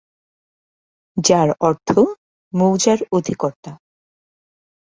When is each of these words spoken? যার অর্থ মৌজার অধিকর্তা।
যার 1.17 1.49
অর্থ 1.59 1.89
মৌজার 2.53 2.99
অধিকর্তা। 3.11 3.71